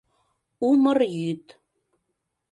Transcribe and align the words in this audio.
Умыр 0.69 0.99
йӱд. 1.17 1.45